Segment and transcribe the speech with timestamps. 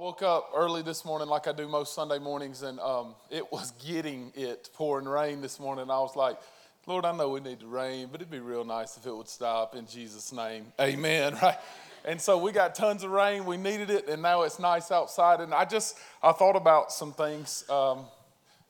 [0.00, 3.72] woke up early this morning, like I do most Sunday mornings, and um, it was
[3.86, 5.90] getting it pouring rain this morning.
[5.90, 6.38] I was like,
[6.86, 9.28] Lord, I know we need the rain, but it'd be real nice if it would
[9.28, 10.72] stop in Jesus' name.
[10.80, 11.58] Amen, right?
[12.06, 13.44] And so we got tons of rain.
[13.44, 15.40] We needed it, and now it's nice outside.
[15.40, 17.68] And I just, I thought about some things.
[17.68, 18.06] Um,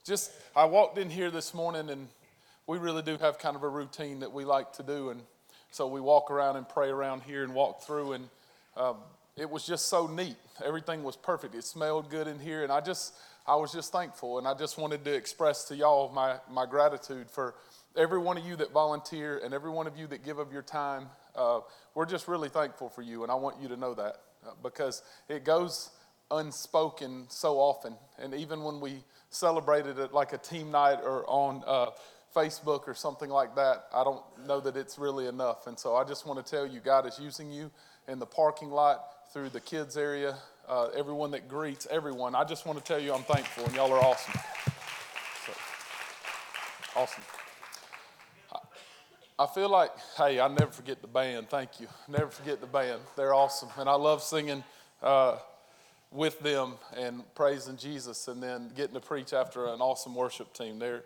[0.04, 2.08] just, I walked in here this morning, and
[2.66, 5.10] we really do have kind of a routine that we like to do.
[5.10, 5.20] And
[5.70, 8.28] so we walk around and pray around here and walk through, and
[8.76, 8.96] um,
[9.40, 10.36] it was just so neat.
[10.64, 11.54] Everything was perfect.
[11.54, 13.14] It smelled good in here, and I just
[13.46, 17.30] I was just thankful, and I just wanted to express to y'all my my gratitude
[17.30, 17.54] for
[17.96, 20.62] every one of you that volunteer and every one of you that give of your
[20.62, 21.08] time.
[21.34, 21.60] Uh,
[21.94, 25.02] we're just really thankful for you, and I want you to know that uh, because
[25.28, 25.90] it goes
[26.30, 31.62] unspoken so often, and even when we celebrated it like a team night or on.
[31.66, 31.86] Uh,
[32.32, 35.66] Facebook or something like that, I don't know that it's really enough.
[35.66, 37.72] And so I just want to tell you, God is using you
[38.06, 40.36] in the parking lot through the kids area,
[40.68, 42.34] uh, everyone that greets everyone.
[42.34, 44.34] I just want to tell you I'm thankful, and y'all are awesome.
[45.46, 45.52] So,
[46.96, 47.22] awesome.
[49.38, 51.48] I, feel like, hey, I never forget the band.
[51.48, 51.86] Thank you.
[52.08, 53.00] Never forget the band.
[53.16, 54.64] They're awesome, and I love singing.
[55.02, 55.38] Uh,
[56.12, 60.78] with them and praising Jesus, and then getting to preach after an awesome worship team.
[60.78, 61.04] They're,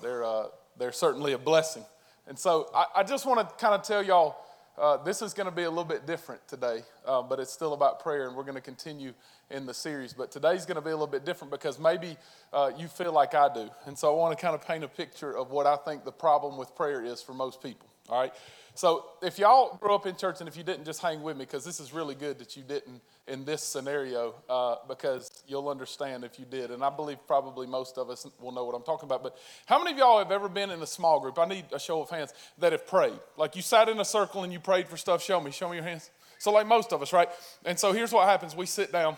[0.00, 0.44] they're, uh,
[0.78, 1.84] they're certainly a blessing.
[2.26, 4.36] And so I, I just want to kind of tell y'all
[4.76, 7.74] uh, this is going to be a little bit different today, uh, but it's still
[7.74, 9.12] about prayer, and we're going to continue
[9.50, 10.12] in the series.
[10.12, 12.16] But today's going to be a little bit different because maybe
[12.52, 13.70] uh, you feel like I do.
[13.86, 16.12] And so I want to kind of paint a picture of what I think the
[16.12, 17.88] problem with prayer is for most people.
[18.08, 18.32] All right?
[18.74, 21.44] So if y'all grew up in church, and if you didn't, just hang with me
[21.44, 26.24] because this is really good that you didn't in this scenario uh, because you'll understand
[26.24, 26.72] if you did.
[26.72, 29.22] And I believe probably most of us will know what I'm talking about.
[29.22, 31.38] But how many of y'all have ever been in a small group?
[31.38, 33.18] I need a show of hands that have prayed.
[33.36, 35.22] Like you sat in a circle and you prayed for stuff.
[35.22, 36.10] Show me, show me your hands.
[36.38, 37.28] So, like most of us, right?
[37.64, 39.16] And so here's what happens we sit down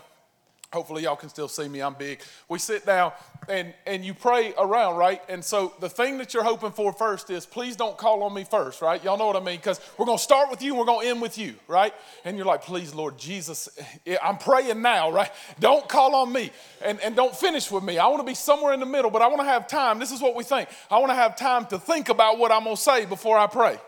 [0.77, 1.81] Hopefully, y'all can still see me.
[1.81, 2.21] I'm big.
[2.51, 3.13] We sit down
[3.49, 5.23] and, and you pray around, right?
[5.27, 8.45] And so, the thing that you're hoping for first is please don't call on me
[8.45, 9.03] first, right?
[9.03, 9.57] Y'all know what I mean?
[9.57, 11.95] Because we're going to start with you and we're going to end with you, right?
[12.27, 15.31] And you're like, please, Lord Jesus, eh, eh, I'm praying now, right?
[15.61, 16.51] Don't call on me
[16.85, 17.97] and, and don't finish with me.
[17.97, 19.99] I want to be somewhere in the middle, but I want to have time.
[19.99, 20.69] This is what we think.
[20.91, 23.47] I want to have time to think about what I'm going to say before I
[23.47, 23.79] pray,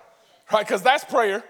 [0.50, 0.66] right?
[0.66, 1.44] Because that's prayer.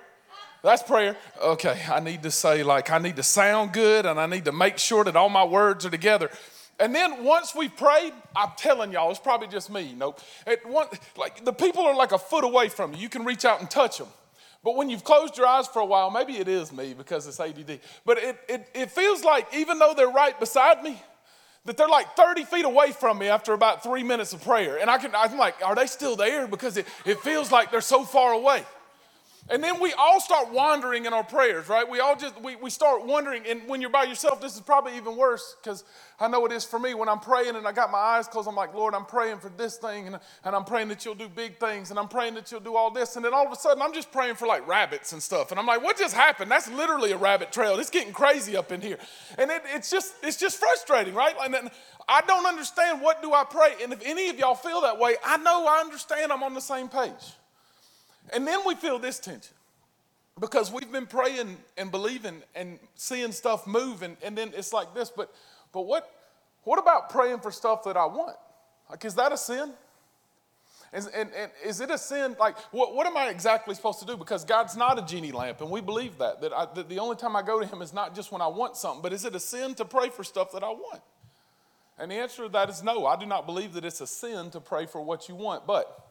[0.62, 1.16] That's prayer.
[1.40, 4.52] Okay, I need to say, like, I need to sound good and I need to
[4.52, 6.30] make sure that all my words are together.
[6.80, 9.94] And then once we prayed, I'm telling y'all, it's probably just me.
[9.96, 10.20] Nope.
[10.46, 10.86] It, one,
[11.16, 13.00] like the people are like a foot away from you.
[13.00, 14.08] You can reach out and touch them.
[14.64, 17.38] But when you've closed your eyes for a while, maybe it is me because it's
[17.38, 17.80] ADD.
[18.04, 21.00] But it, it, it feels like even though they're right beside me,
[21.64, 24.78] that they're like 30 feet away from me after about three minutes of prayer.
[24.78, 26.48] And I can, I'm like, are they still there?
[26.48, 28.64] Because it, it feels like they're so far away.
[29.50, 31.88] And then we all start wandering in our prayers, right?
[31.88, 33.44] We all just, we, we start wondering.
[33.48, 35.84] And when you're by yourself, this is probably even worse because
[36.20, 36.92] I know it is for me.
[36.92, 39.48] When I'm praying and I got my eyes closed, I'm like, Lord, I'm praying for
[39.48, 40.06] this thing.
[40.06, 41.88] And, and I'm praying that you'll do big things.
[41.90, 43.16] And I'm praying that you'll do all this.
[43.16, 45.50] And then all of a sudden, I'm just praying for like rabbits and stuff.
[45.50, 46.50] And I'm like, what just happened?
[46.50, 47.78] That's literally a rabbit trail.
[47.78, 48.98] It's getting crazy up in here.
[49.38, 51.34] And it, it's just, it's just frustrating, right?
[51.42, 51.70] And
[52.06, 53.76] I don't understand what do I pray.
[53.82, 56.60] And if any of y'all feel that way, I know I understand I'm on the
[56.60, 57.12] same page.
[58.32, 59.54] And then we feel this tension
[60.40, 64.94] because we've been praying and believing and seeing stuff move, and, and then it's like
[64.94, 65.10] this.
[65.10, 65.32] But,
[65.72, 66.10] but what,
[66.64, 68.36] what about praying for stuff that I want?
[68.90, 69.72] Like, is that a sin?
[70.92, 72.34] Is, and, and is it a sin?
[72.40, 74.16] Like, what, what am I exactly supposed to do?
[74.16, 76.40] Because God's not a genie lamp, and we believe that.
[76.40, 78.46] That, I, that the only time I go to Him is not just when I
[78.46, 81.02] want something, but is it a sin to pray for stuff that I want?
[81.98, 83.06] And the answer to that is no.
[83.06, 85.66] I do not believe that it's a sin to pray for what you want.
[85.66, 86.07] But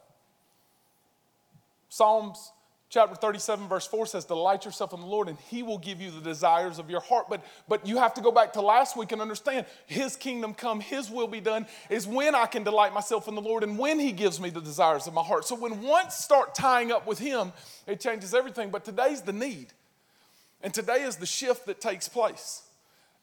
[1.89, 2.51] Psalms
[2.89, 6.09] chapter 37 verse 4 says delight yourself in the lord and he will give you
[6.09, 7.27] the desires of your heart.
[7.29, 10.79] But but you have to go back to last week and understand his kingdom come
[10.79, 13.99] his will be done is when i can delight myself in the lord and when
[13.99, 15.45] he gives me the desires of my heart.
[15.45, 17.51] So when once start tying up with him
[17.85, 18.69] it changes everything.
[18.69, 19.67] But today's the need
[20.61, 22.63] and today is the shift that takes place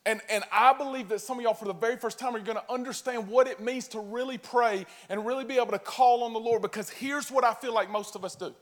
[0.06, 2.59] and, and I believe that some of y'all, for the very first time, are going
[2.59, 6.34] to understand what it means to really pray and really be able to call on
[6.34, 8.54] the Lord because here's what I feel like most of us do.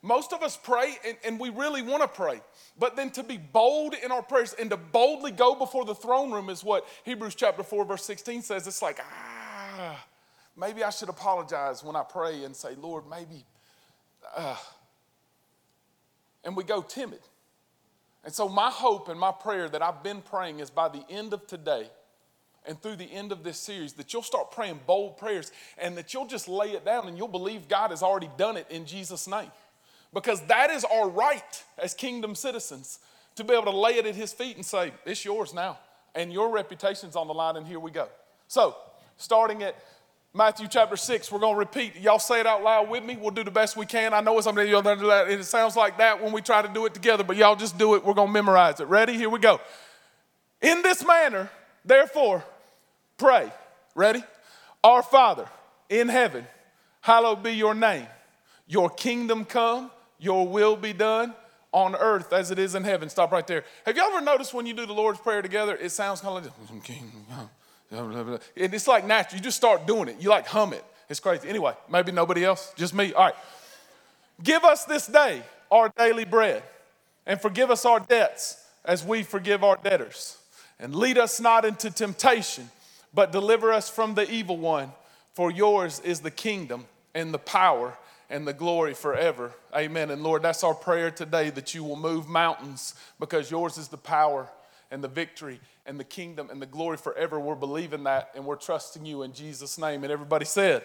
[0.00, 2.40] Most of us pray and, and we really want to pray,
[2.78, 6.30] but then to be bold in our prayers and to boldly go before the throne
[6.30, 8.66] room is what Hebrews chapter 4, verse 16 says.
[8.66, 10.06] It's like, ah,
[10.56, 13.44] maybe I should apologize when I pray and say, Lord, maybe.
[14.36, 14.56] Uh,
[16.44, 17.20] and we go timid.
[18.28, 21.32] And so, my hope and my prayer that I've been praying is by the end
[21.32, 21.88] of today
[22.66, 26.12] and through the end of this series, that you'll start praying bold prayers and that
[26.12, 29.26] you'll just lay it down and you'll believe God has already done it in Jesus'
[29.26, 29.50] name
[30.12, 32.98] because that is our right as kingdom citizens
[33.36, 35.78] to be able to lay it at his feet and say, It's yours now.
[36.14, 38.10] and your reputation's on the line, and here we go.
[38.46, 38.76] So,
[39.16, 39.74] starting at
[40.34, 41.96] Matthew chapter 6, we're going to repeat.
[41.96, 43.16] Y'all say it out loud with me.
[43.16, 44.12] We'll do the best we can.
[44.12, 45.28] I know it's something you'll do that.
[45.30, 47.94] It sounds like that when we try to do it together, but y'all just do
[47.94, 48.04] it.
[48.04, 48.88] We're going to memorize it.
[48.88, 49.14] Ready?
[49.14, 49.60] Here we go.
[50.60, 51.50] In this manner,
[51.84, 52.44] therefore,
[53.16, 53.50] pray.
[53.94, 54.22] Ready?
[54.84, 55.48] Our Father
[55.88, 56.46] in heaven,
[57.00, 58.06] hallowed be your name.
[58.66, 61.34] Your kingdom come, your will be done
[61.72, 63.08] on earth as it is in heaven.
[63.08, 63.64] Stop right there.
[63.86, 66.52] Have you ever noticed when you do the Lord's Prayer together, it sounds kind of
[66.70, 67.48] like?
[67.90, 69.38] And it's like natural.
[69.38, 70.16] You just start doing it.
[70.20, 70.84] You like hum it.
[71.08, 71.48] It's crazy.
[71.48, 73.12] Anyway, maybe nobody else, just me.
[73.14, 73.34] All right.
[74.42, 76.62] Give us this day our daily bread,
[77.26, 80.38] and forgive us our debts as we forgive our debtors.
[80.78, 82.70] And lead us not into temptation,
[83.12, 84.92] but deliver us from the evil one.
[85.34, 87.96] For yours is the kingdom and the power
[88.30, 89.52] and the glory forever.
[89.74, 90.10] Amen.
[90.10, 93.96] And Lord, that's our prayer today that you will move mountains because yours is the
[93.96, 94.48] power
[94.90, 97.38] and the victory and the kingdom and the glory forever.
[97.38, 100.04] We're believing that and we're trusting you in Jesus' name.
[100.04, 100.82] And everybody said,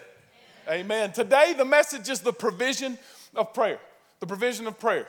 [0.66, 0.84] Amen.
[0.84, 1.12] Amen.
[1.12, 2.98] Today, the message is the provision
[3.34, 3.78] of prayer.
[4.20, 5.06] The provision of prayer.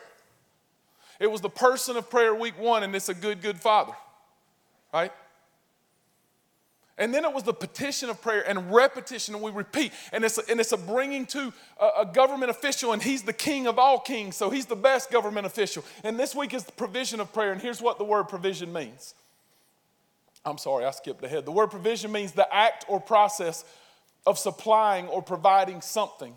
[1.19, 3.93] It was the person of prayer week one, and it's a good, good father,
[4.93, 5.11] right?
[6.97, 9.91] And then it was the petition of prayer and repetition, and we repeat.
[10.13, 13.33] And it's a, and it's a bringing to a, a, government official, and he's the
[13.33, 15.83] king of all kings, so he's the best government official.
[16.05, 19.13] And this week is the provision of prayer, and here's what the word provision means.
[20.45, 21.45] I'm sorry, I skipped ahead.
[21.45, 23.65] The word provision means the act or process
[24.25, 26.33] of supplying or providing something.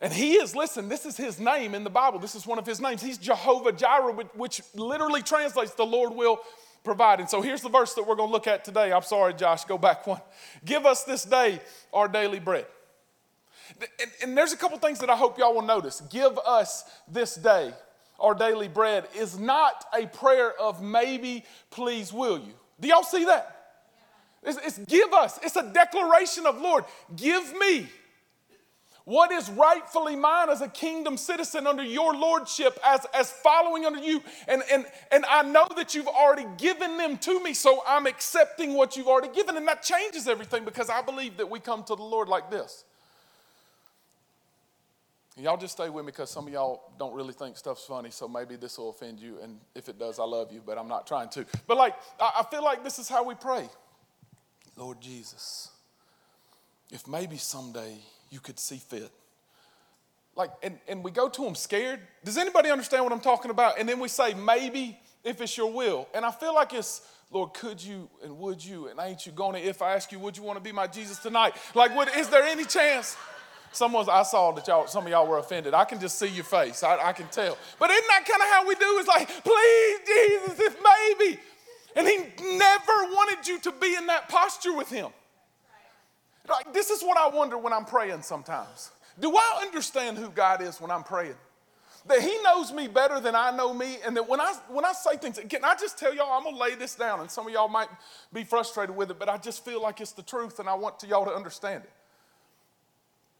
[0.00, 2.18] And he is, listen, this is his name in the Bible.
[2.18, 3.00] This is one of his names.
[3.00, 6.40] He's Jehovah Jireh, which literally translates the Lord will
[6.84, 7.26] providing.
[7.26, 8.92] So here's the verse that we're going to look at today.
[8.92, 10.20] I'm sorry, Josh, go back one.
[10.64, 11.60] Give us this day
[11.92, 12.66] our daily bread.
[13.80, 16.02] And, and there's a couple things that I hope y'all will notice.
[16.10, 17.72] Give us this day
[18.20, 22.54] our daily bread is not a prayer of maybe, please, will you.
[22.80, 23.50] Do y'all see that?
[24.42, 26.84] It's, it's give us, it's a declaration of Lord,
[27.16, 27.88] give me
[29.04, 34.00] what is rightfully mine as a kingdom citizen under your lordship, as, as following under
[34.00, 34.22] you.
[34.48, 38.74] And, and, and I know that you've already given them to me, so I'm accepting
[38.74, 39.58] what you've already given.
[39.58, 42.84] And that changes everything because I believe that we come to the Lord like this.
[45.36, 48.28] Y'all just stay with me because some of y'all don't really think stuff's funny, so
[48.28, 49.38] maybe this will offend you.
[49.42, 51.44] And if it does, I love you, but I'm not trying to.
[51.66, 53.68] But like, I feel like this is how we pray
[54.76, 55.70] Lord Jesus,
[56.90, 57.98] if maybe someday
[58.34, 59.10] you could see fit.
[60.34, 62.00] Like, and, and we go to them scared.
[62.24, 63.78] Does anybody understand what I'm talking about?
[63.78, 66.08] And then we say, maybe if it's your will.
[66.12, 69.56] And I feel like it's, Lord, could you and would you and ain't you to,
[69.56, 71.54] if I ask you, would you want to be my Jesus tonight?
[71.76, 73.16] Like, would, is there any chance?
[73.70, 75.72] Someone's, I saw that y'all, some of y'all were offended.
[75.72, 76.82] I can just see your face.
[76.82, 77.56] I, I can tell.
[77.78, 78.98] But isn't that kind of how we do?
[78.98, 81.40] It's like, please, Jesus, if maybe.
[81.96, 85.10] And he never wanted you to be in that posture with him.
[86.48, 88.90] Like, this is what I wonder when I'm praying sometimes.
[89.18, 91.36] Do I understand who God is when I'm praying?
[92.06, 94.92] That He knows me better than I know me, and that when I when I
[94.92, 97.52] say things, can I just tell y'all, I'm gonna lay this down, and some of
[97.52, 97.88] y'all might
[98.32, 100.98] be frustrated with it, but I just feel like it's the truth, and I want
[101.00, 101.90] to y'all to understand it.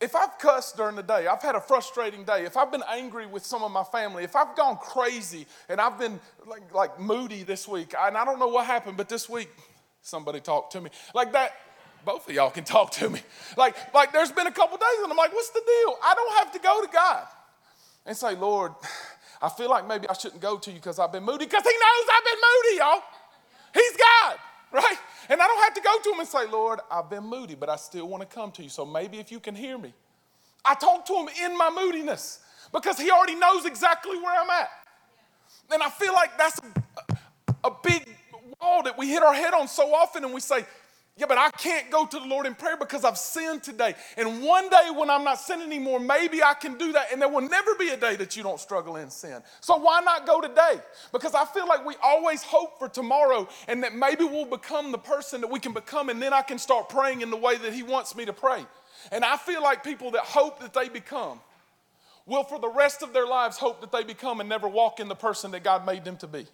[0.01, 3.27] If I've cussed during the day, I've had a frustrating day, if I've been angry
[3.27, 7.43] with some of my family, if I've gone crazy and I've been like, like moody
[7.43, 9.49] this week, and I don't know what happened, but this week
[10.03, 10.91] somebody talked to me.
[11.15, 11.53] Like that,
[12.05, 13.21] both of y'all can talk to me.
[13.57, 15.97] Like, like there's been a couple days and I'm like, what's the deal?
[16.05, 17.25] I don't have to go to God
[18.07, 18.73] and say, Lord,
[19.41, 21.71] I feel like maybe I shouldn't go to you because I've been moody, because He
[21.71, 23.03] knows I've been moody, y'all.
[23.75, 24.37] He's God,
[24.73, 24.97] right?
[25.29, 27.69] And I don't have to go to Him and say, Lord, I've been moody, but
[27.69, 28.69] I still want to come to you.
[28.69, 29.93] So maybe if you can hear me.
[30.65, 32.41] I talk to Him in my moodiness
[32.73, 34.71] because He already knows exactly where I'm at.
[35.73, 37.17] And I feel like that's a,
[37.65, 38.09] a big
[38.61, 40.65] wall that we hit our head on so often and we say,
[41.17, 43.95] yeah, but I can't go to the Lord in prayer because I've sinned today.
[44.17, 47.13] And one day when I'm not sinning anymore, maybe I can do that.
[47.13, 49.41] And there will never be a day that you don't struggle in sin.
[49.61, 50.81] So why not go today?
[51.13, 54.99] Because I feel like we always hope for tomorrow and that maybe we'll become the
[54.99, 56.09] person that we can become.
[56.09, 58.67] And then I can start praying in the way that He wants me to pray.
[59.13, 61.39] And I feel like people that hope that they become
[62.27, 65.07] will, for the rest of their lives, hope that they become and never walk in
[65.07, 66.47] the person that God made them to be.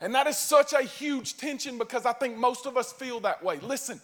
[0.00, 3.42] And that is such a huge tension because I think most of us feel that
[3.42, 3.58] way.
[3.60, 4.00] Listen,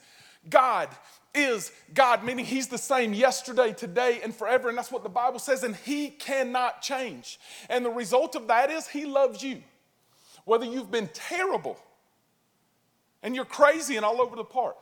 [0.49, 0.89] God
[1.35, 4.69] is God, meaning He's the same yesterday, today, and forever.
[4.69, 7.39] And that's what the Bible says, and He cannot change.
[7.69, 9.63] And the result of that is He loves you.
[10.45, 11.79] Whether you've been terrible
[13.23, 14.77] and you're crazy and all over the park,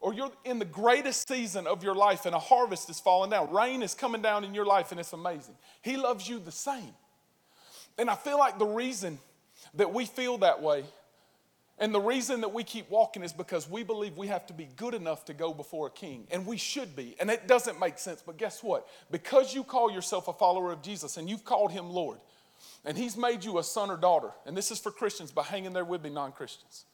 [0.00, 3.52] or you're in the greatest season of your life and a harvest is falling down,
[3.52, 5.54] rain is coming down in your life and it's amazing.
[5.82, 6.94] He loves you the same.
[7.98, 9.18] And I feel like the reason
[9.74, 10.84] that we feel that way
[11.80, 14.68] And the reason that we keep walking is because we believe we have to be
[14.76, 16.26] good enough to go before a king.
[16.30, 17.16] And we should be.
[17.18, 18.22] And it doesn't make sense.
[18.24, 18.86] But guess what?
[19.10, 22.18] Because you call yourself a follower of Jesus and you've called him Lord,
[22.84, 25.72] and he's made you a son or daughter, and this is for Christians, but hanging
[25.72, 26.84] there with me, non Christians.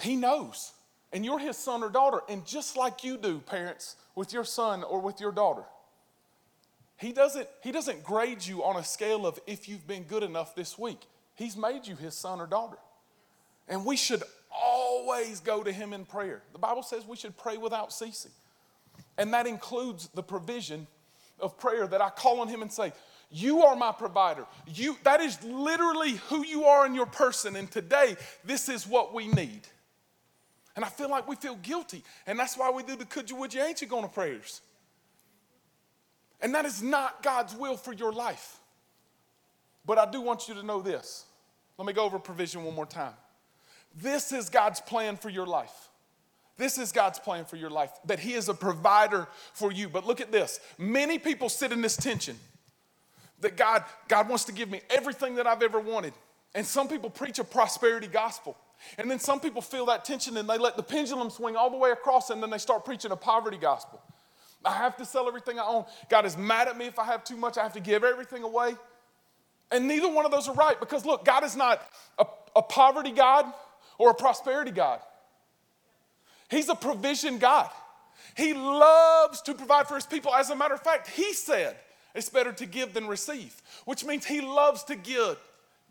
[0.00, 0.72] He knows.
[1.12, 2.22] And you're his son or daughter.
[2.28, 5.62] And just like you do, parents, with your son or with your daughter,
[7.02, 10.54] he doesn't, he doesn't grade you on a scale of if you've been good enough
[10.54, 11.00] this week.
[11.34, 12.78] He's made you his son or daughter.
[13.68, 16.42] And we should always go to Him in prayer.
[16.52, 18.32] The Bible says we should pray without ceasing.
[19.18, 20.86] And that includes the provision
[21.40, 22.92] of prayer that I call on Him and say,
[23.30, 24.46] You are my provider.
[24.66, 27.56] You, that is literally who you are in your person.
[27.56, 29.62] And today, this is what we need.
[30.74, 32.02] And I feel like we feel guilty.
[32.26, 34.62] And that's why we do the could you, would you, ain't you going to prayers.
[36.42, 38.58] And that is not God's will for your life.
[39.86, 41.24] But I do want you to know this.
[41.78, 43.14] Let me go over provision one more time.
[43.94, 45.88] This is God's plan for your life.
[46.58, 49.88] This is God's plan for your life, that He is a provider for you.
[49.88, 52.36] But look at this many people sit in this tension
[53.40, 56.12] that God, God wants to give me everything that I've ever wanted.
[56.54, 58.56] And some people preach a prosperity gospel.
[58.98, 61.76] And then some people feel that tension and they let the pendulum swing all the
[61.76, 64.00] way across and then they start preaching a poverty gospel.
[64.64, 65.84] I have to sell everything I own.
[66.08, 67.58] God is mad at me if I have too much.
[67.58, 68.76] I have to give everything away.
[69.70, 71.82] And neither one of those are right because look, God is not
[72.18, 73.46] a, a poverty God
[73.98, 75.00] or a prosperity God.
[76.50, 77.70] He's a provision God.
[78.36, 80.34] He loves to provide for his people.
[80.34, 81.76] As a matter of fact, he said
[82.14, 85.38] it's better to give than receive, which means he loves to give.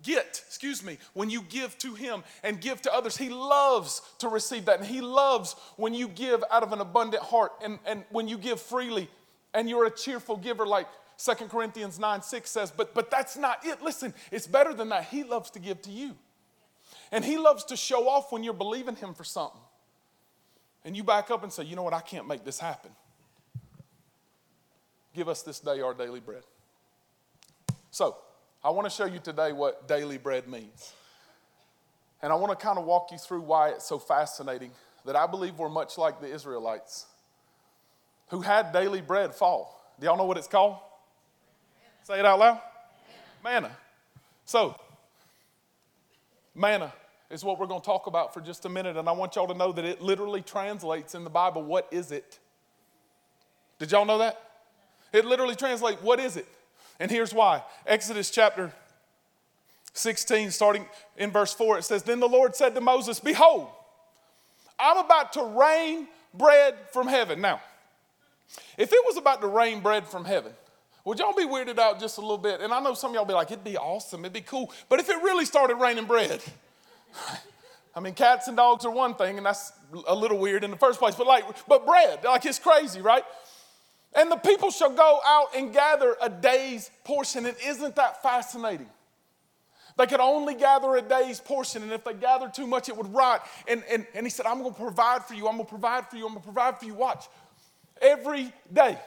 [0.03, 3.17] Get, excuse me, when you give to him and give to others.
[3.17, 4.79] He loves to receive that.
[4.79, 8.37] And he loves when you give out of an abundant heart and, and when you
[8.37, 9.09] give freely
[9.53, 12.71] and you're a cheerful giver, like 2 Corinthians 9 6 says.
[12.71, 13.81] But, but that's not it.
[13.81, 15.05] Listen, it's better than that.
[15.05, 16.15] He loves to give to you.
[17.11, 19.61] And he loves to show off when you're believing him for something.
[20.83, 22.91] And you back up and say, you know what, I can't make this happen.
[25.13, 26.43] Give us this day our daily bread.
[27.91, 28.15] So,
[28.63, 30.93] I want to show you today what daily bread means.
[32.21, 34.71] And I want to kind of walk you through why it's so fascinating
[35.05, 37.07] that I believe we're much like the Israelites
[38.29, 39.93] who had daily bread fall.
[39.99, 40.77] Do y'all know what it's called?
[42.03, 42.61] Say it out loud.
[43.43, 43.71] Manna.
[44.45, 44.75] So,
[46.53, 46.93] manna
[47.31, 48.95] is what we're going to talk about for just a minute.
[48.95, 52.11] And I want y'all to know that it literally translates in the Bible, what is
[52.11, 52.37] it?
[53.79, 54.39] Did y'all know that?
[55.11, 56.47] It literally translates, what is it?
[57.01, 58.71] And here's why Exodus chapter
[59.93, 60.85] 16, starting
[61.17, 63.69] in verse 4, it says, Then the Lord said to Moses, Behold,
[64.77, 67.41] I'm about to rain bread from heaven.
[67.41, 67.59] Now,
[68.77, 70.53] if it was about to rain bread from heaven,
[71.03, 72.61] would y'all be weirded out just a little bit?
[72.61, 74.71] And I know some y'all be like, it'd be awesome, it'd be cool.
[74.87, 76.39] But if it really started raining bread,
[77.95, 79.73] I mean, cats and dogs are one thing, and that's
[80.07, 83.23] a little weird in the first place, but like, but bread, like it's crazy, right?
[84.13, 87.45] And the people shall go out and gather a day's portion.
[87.45, 88.89] And isn't that fascinating?
[89.97, 93.13] They could only gather a day's portion, and if they gathered too much, it would
[93.13, 93.45] rot.
[93.67, 96.09] And, and, and he said, I'm going to provide for you, I'm going to provide
[96.09, 96.93] for you, I'm going to provide for you.
[96.93, 97.25] Watch.
[98.01, 98.97] Every day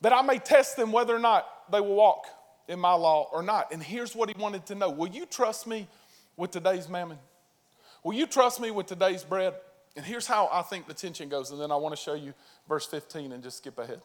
[0.00, 2.26] that I may test them whether or not they will walk
[2.68, 3.72] in my law or not.
[3.72, 5.86] And here's what he wanted to know Will you trust me
[6.36, 7.18] with today's manna?
[8.02, 9.54] Will you trust me with today's bread?
[9.96, 12.34] And here's how I think the tension goes, and then I want to show you
[12.68, 14.00] verse 15 and just skip ahead.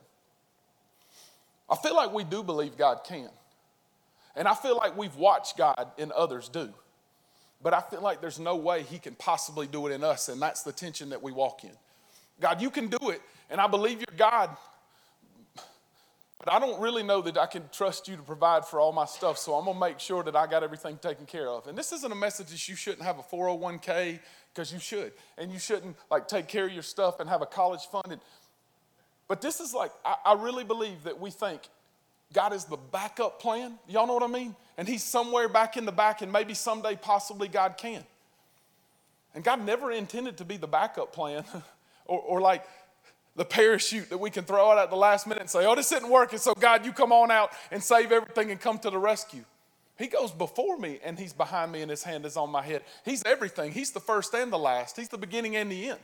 [1.71, 3.29] I feel like we do believe God can.
[4.35, 6.73] And I feel like we've watched God and others do.
[7.63, 10.41] But I feel like there's no way He can possibly do it in us, and
[10.41, 11.71] that's the tension that we walk in.
[12.39, 14.49] God, you can do it, and I believe you're God,
[16.39, 19.05] but I don't really know that I can trust you to provide for all my
[19.05, 21.67] stuff, so I'm gonna make sure that I got everything taken care of.
[21.67, 24.19] And this isn't a message that you shouldn't have a 401k,
[24.53, 25.13] because you should.
[25.37, 28.11] And you shouldn't like take care of your stuff and have a college fund.
[28.11, 28.21] And,
[29.31, 31.61] but this is like, I, I really believe that we think
[32.33, 33.79] God is the backup plan.
[33.87, 34.57] Y'all know what I mean?
[34.77, 38.03] And He's somewhere back in the back, and maybe someday, possibly, God can.
[39.33, 41.45] And God never intended to be the backup plan
[42.07, 42.65] or, or like
[43.37, 45.93] the parachute that we can throw out at the last minute and say, oh, this
[45.93, 48.99] isn't working, so God, you come on out and save everything and come to the
[48.99, 49.45] rescue.
[49.97, 52.81] He goes before me and he's behind me and his hand is on my head.
[53.05, 53.71] He's everything.
[53.71, 54.97] He's the first and the last.
[54.97, 55.99] He's the beginning and the end.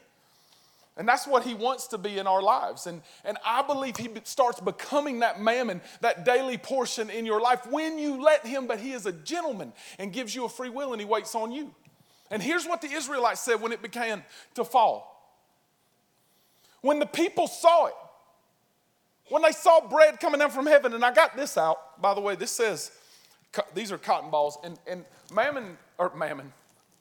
[0.97, 2.87] And that's what he wants to be in our lives.
[2.87, 7.67] And, and I believe he starts becoming that manna, that daily portion in your life
[7.69, 10.93] when you let him, but he is a gentleman and gives you a free will
[10.93, 11.73] and he waits on you.
[12.31, 14.23] And here's what the Israelites said when it began
[14.55, 15.17] to fall
[16.81, 17.93] when the people saw it,
[19.29, 22.21] when they saw bread coming down from heaven, and I got this out, by the
[22.21, 22.91] way, this says,
[23.73, 26.53] these are cotton balls, and, and mammon, or mammon,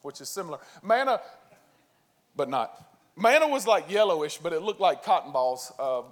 [0.02, 0.58] which is similar.
[0.82, 1.20] Manna,
[2.34, 2.95] but not.
[3.16, 5.72] Manna was like yellowish, but it looked like cotton balls.
[5.78, 6.02] Uh,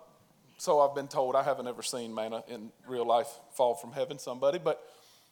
[0.57, 1.37] so I've been told.
[1.37, 4.83] I haven't ever seen manna in real life fall from heaven, somebody, but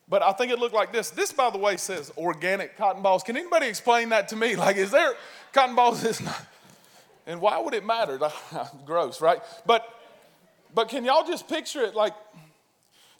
[0.08, 1.10] but I think it looked like this.
[1.10, 3.22] This, by the way, says organic cotton balls.
[3.22, 4.56] Can anybody explain that to me?
[4.62, 5.14] Like, is there
[5.52, 6.04] cotton balls?
[6.04, 6.46] Is not,
[7.26, 8.20] and why would it matter?
[8.84, 9.40] Gross, right?
[9.64, 9.88] But
[10.74, 12.12] but can y'all just picture it like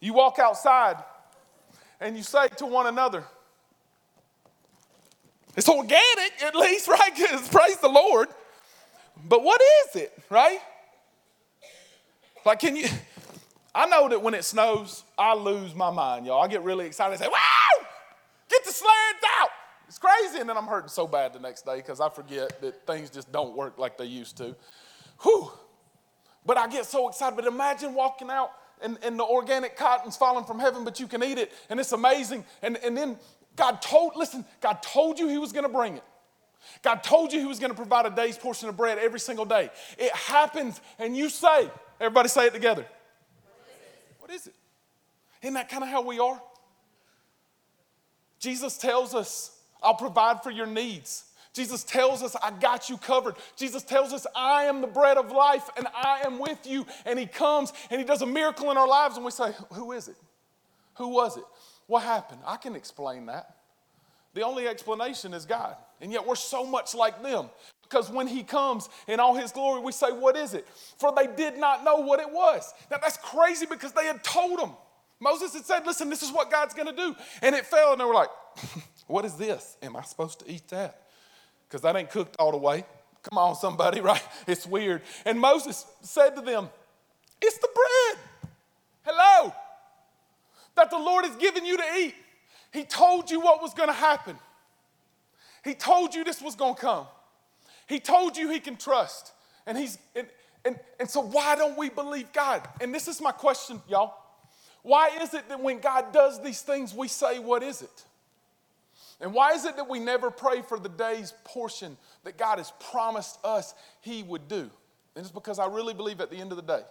[0.00, 0.97] you walk outside
[2.00, 3.25] and you say to one another,
[5.56, 7.14] it's organic at least, right?
[7.50, 8.28] Praise the Lord.
[9.25, 10.59] But what is it, right?
[12.45, 12.88] Like, can you?
[13.75, 16.42] I know that when it snows, I lose my mind, y'all.
[16.42, 17.87] I get really excited and say, wow,
[18.50, 19.49] get the sleds out.
[19.88, 20.40] It's crazy.
[20.40, 23.33] And then I'm hurting so bad the next day because I forget that things just
[23.33, 24.54] don't work like they used to.
[25.23, 25.50] Whew.
[26.45, 27.37] But I get so excited.
[27.37, 28.50] But imagine walking out
[28.83, 31.92] and, and the organic cotton's falling from heaven, but you can eat it, and it's
[31.92, 32.45] amazing.
[32.62, 33.16] And, and then
[33.57, 36.04] God told, listen, God told you He was going to bring it.
[36.83, 39.45] God told you He was going to provide a day's portion of bread every single
[39.45, 39.71] day.
[39.99, 42.87] It happens, and you say, everybody say it together.
[44.19, 44.54] What is it?
[45.42, 46.40] Isn't that kind of how we are?
[48.38, 51.25] Jesus tells us, I'll provide for your needs.
[51.52, 53.37] Jesus tells us, I got you covered.
[53.57, 56.87] Jesus tells us, I am the bread of life and I am with you.
[57.04, 59.92] And He comes and He does a miracle in our lives, and we say, Who
[59.92, 60.16] is it?
[60.95, 61.45] Who was it?
[61.87, 62.40] What happened?
[62.47, 63.57] I can explain that.
[64.35, 65.76] The only explanation is God.
[66.02, 67.49] And yet we're so much like them
[67.85, 70.68] because when He comes in all His glory, we say, What is it?
[70.99, 72.75] For they did not know what it was.
[72.90, 74.73] Now that's crazy because they had told them.
[75.21, 77.16] Moses had said, Listen, this is what God's going to do.
[77.40, 78.30] And it fell, and they were like,
[79.06, 79.78] What is this?
[79.82, 80.99] Am I supposed to eat that?
[81.73, 82.85] because that ain't cooked all the way.
[83.23, 84.23] Come on, somebody, right?
[84.47, 85.00] It's weird.
[85.25, 86.68] And Moses said to them,
[87.40, 88.50] It's the bread.
[89.04, 89.54] Hello.
[90.76, 92.14] That the Lord has given you to eat.
[92.75, 94.37] He told you what was going to happen.
[95.64, 97.07] He told you this was going to come.
[97.87, 99.33] He told you he can trust.
[99.66, 100.26] And he's and,
[100.64, 102.66] and, and so why don't we believe God?
[102.81, 104.14] And this is my question, y'all.
[104.83, 108.05] Why is it that when God does these things, we say, What is it?
[109.20, 112.72] And why is it that we never pray for the day's portion that God has
[112.90, 114.70] promised us He would do?
[115.14, 116.83] And it's because I really believe at the end of the day,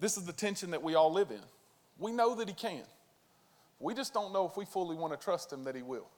[0.00, 1.40] this is the tension that we all live in.
[1.98, 2.82] We know that He can.
[3.78, 6.08] We just don't know if we fully want to trust Him that He will.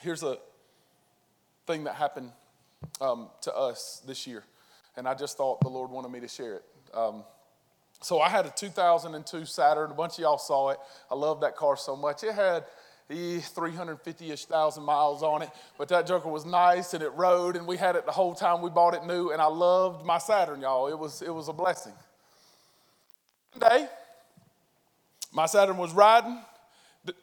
[0.00, 0.38] Here's a
[1.66, 2.32] thing that happened
[3.00, 4.44] um, to us this year,
[4.96, 6.64] and I just thought the Lord wanted me to share it.
[6.92, 7.24] Um,
[8.00, 9.90] so I had a 2002 Saturn.
[9.90, 10.78] A bunch of y'all saw it.
[11.10, 12.22] I love that car so much.
[12.22, 12.64] It had
[13.10, 15.50] 350-ish thousand miles on it.
[15.78, 18.62] But that joker was nice and it rode and we had it the whole time
[18.62, 20.88] we bought it new and I loved my Saturn, y'all.
[20.88, 21.92] It was, it was a blessing.
[23.54, 23.86] One day,
[25.32, 26.38] my Saturn was riding,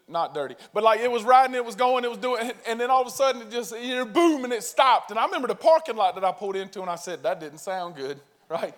[0.07, 2.89] not dirty, but like it was riding, it was going, it was doing, and then
[2.89, 5.11] all of a sudden it just, know, boom, and it stopped.
[5.11, 7.59] And I remember the parking lot that I pulled into and I said, that didn't
[7.59, 8.75] sound good, right?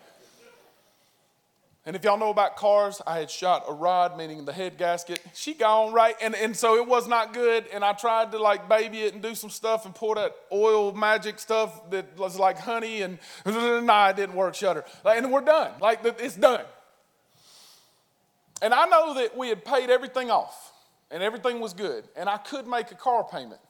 [1.86, 5.20] And if y'all know about cars, I had shot a rod, meaning the head gasket.
[5.34, 6.16] She gone, right?
[6.22, 7.66] And, and so it was not good.
[7.74, 10.94] And I tried to like baby it and do some stuff and pour that oil
[10.94, 13.02] magic stuff that was like honey.
[13.02, 14.56] And nah, it didn't work.
[14.56, 14.86] Shutter.
[15.04, 15.72] And we're done.
[15.82, 16.64] Like it's done.
[18.62, 20.73] And I know that we had paid everything off
[21.14, 22.06] and everything was good.
[22.18, 23.62] And I could make a car payment.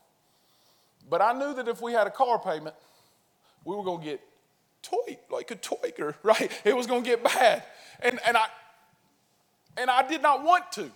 [1.09, 2.73] But I knew that if we had a car payment,
[3.65, 4.21] we were going to get
[4.81, 6.49] toy, like a toiker, right?
[6.63, 7.63] It was going to get bad.
[8.01, 8.45] And, and, I,
[9.77, 10.89] and I did not want to.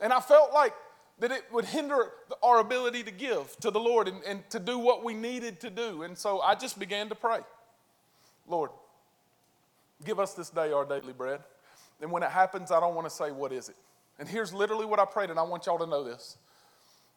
[0.00, 0.72] And I felt like
[1.18, 2.08] that it would hinder
[2.42, 5.68] our ability to give to the Lord and, and to do what we needed to
[5.68, 6.02] do.
[6.02, 7.40] And so I just began to pray
[8.48, 8.70] Lord,
[10.02, 11.40] give us this day our daily bread.
[12.00, 13.76] And when it happens, I don't want to say, What is it?
[14.20, 16.36] And here's literally what I prayed, and I want y'all to know this.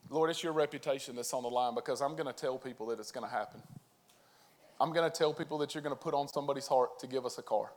[0.09, 2.99] Lord, it's your reputation that's on the line because I'm going to tell people that
[2.99, 3.61] it's going to happen.
[4.79, 7.25] I'm going to tell people that you're going to put on somebody's heart to give
[7.25, 7.71] us a car.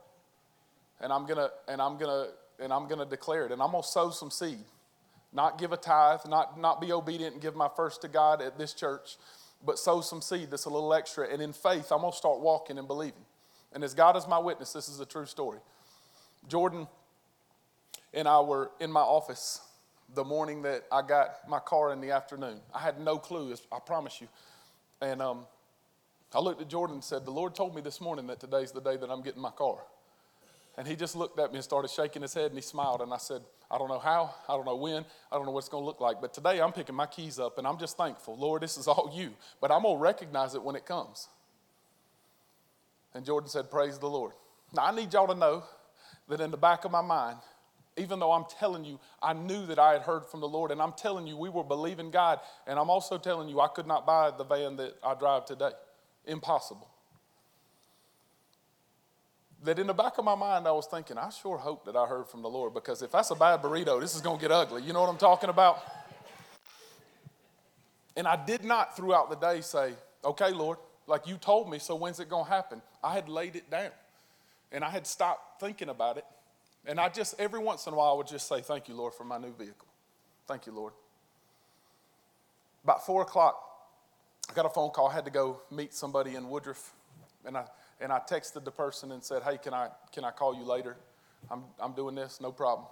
[1.01, 3.61] And I'm going to and I'm going to and I'm going to declare it and
[3.61, 4.63] I'm going to sow some seed.
[5.31, 8.57] Not give a tithe, not not be obedient and give my first to God at
[8.57, 9.17] this church,
[9.63, 12.39] but sow some seed that's a little extra and in faith I'm going to start
[12.39, 13.25] walking and believing.
[13.73, 15.59] And as God is my witness, this is a true story.
[16.47, 16.87] Jordan
[18.17, 19.61] and I were in my office
[20.15, 22.59] the morning that I got my car in the afternoon.
[22.73, 24.27] I had no clue, I promise you.
[25.01, 25.45] And um,
[26.33, 28.81] I looked at Jordan and said, The Lord told me this morning that today's the
[28.81, 29.77] day that I'm getting my car.
[30.79, 33.01] And he just looked at me and started shaking his head and he smiled.
[33.01, 35.59] And I said, I don't know how, I don't know when, I don't know what
[35.59, 36.19] it's going to look like.
[36.19, 38.35] But today I'm picking my keys up and I'm just thankful.
[38.35, 39.33] Lord, this is all you.
[39.61, 41.27] But I'm going to recognize it when it comes.
[43.13, 44.31] And Jordan said, Praise the Lord.
[44.73, 45.63] Now I need y'all to know
[46.29, 47.37] that in the back of my mind,
[47.97, 50.71] even though I'm telling you, I knew that I had heard from the Lord.
[50.71, 52.39] And I'm telling you, we were believing God.
[52.67, 55.71] And I'm also telling you, I could not buy the van that I drive today.
[56.25, 56.87] Impossible.
[59.63, 62.05] That in the back of my mind, I was thinking, I sure hope that I
[62.05, 64.51] heard from the Lord because if that's a bad burrito, this is going to get
[64.51, 64.83] ugly.
[64.83, 65.79] You know what I'm talking about?
[68.15, 71.95] And I did not throughout the day say, okay, Lord, like you told me, so
[71.95, 72.81] when's it going to happen?
[73.03, 73.91] I had laid it down
[74.71, 76.25] and I had stopped thinking about it.
[76.87, 79.25] And I just, every once in a while, would just say, Thank you, Lord, for
[79.25, 79.87] my new vehicle.
[80.47, 80.93] Thank you, Lord.
[82.85, 83.61] About four o'clock,
[84.49, 85.09] I got a phone call.
[85.09, 86.93] I had to go meet somebody in Woodruff.
[87.45, 87.65] And I,
[87.99, 90.95] and I texted the person and said, Hey, can I, can I call you later?
[91.51, 92.87] I'm, I'm doing this, no problem.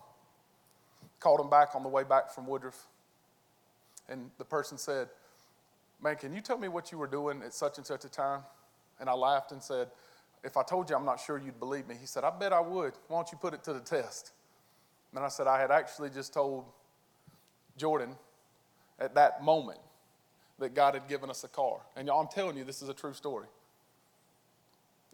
[1.22, 2.88] Called him back on the way back from Woodruff.
[4.10, 5.08] And the person said,
[6.04, 8.42] Man, can you tell me what you were doing at such and such a time?
[9.00, 9.88] And I laughed and said,
[10.46, 11.96] if I told you, I'm not sure you'd believe me.
[12.00, 12.94] He said, I bet I would.
[13.08, 14.32] Why don't you put it to the test?
[15.14, 16.66] And I said, I had actually just told
[17.78, 18.16] Jordan
[19.00, 19.80] at that moment
[20.60, 21.80] that God had given us a car.
[21.96, 23.48] And y'all, I'm telling you, this is a true story.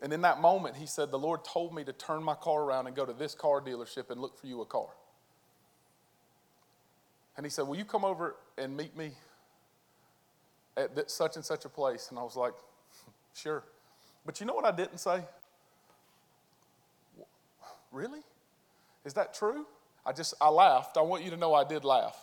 [0.01, 2.87] And in that moment, he said, The Lord told me to turn my car around
[2.87, 4.87] and go to this car dealership and look for you a car.
[7.37, 9.11] And he said, Will you come over and meet me
[10.75, 12.07] at such and such a place?
[12.09, 12.53] And I was like,
[13.33, 13.63] Sure.
[14.25, 15.21] But you know what I didn't say?
[17.91, 18.21] Really?
[19.03, 19.65] Is that true?
[20.05, 20.97] I just, I laughed.
[20.97, 22.17] I want you to know I did laugh.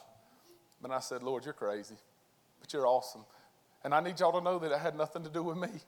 [0.81, 1.97] But I said, Lord, you're crazy,
[2.61, 3.25] but you're awesome.
[3.85, 5.69] And I need y'all to know that it had nothing to do with me.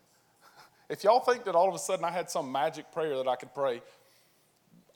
[0.88, 3.36] If y'all think that all of a sudden I had some magic prayer that I
[3.36, 3.80] could pray,